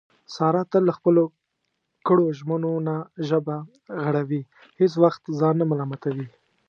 [0.35, 1.23] ساره تل له خپلو
[2.07, 2.95] کړو ژمنو نه
[3.27, 3.55] ژبه
[4.03, 4.41] غړوي،
[4.79, 6.27] هېڅ وخت ځان نه ملامتوي.